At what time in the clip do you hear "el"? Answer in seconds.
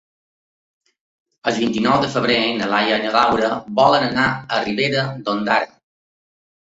1.49-1.57